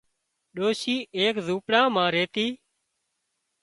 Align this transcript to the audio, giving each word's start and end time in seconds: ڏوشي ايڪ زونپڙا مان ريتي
ڏوشي 0.55 0.95
ايڪ 1.17 1.35
زونپڙا 1.45 1.81
مان 1.95 2.07
ريتي 2.13 2.47